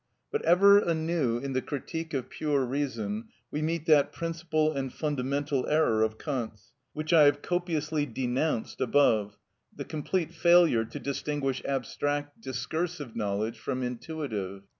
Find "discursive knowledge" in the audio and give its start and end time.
12.41-13.59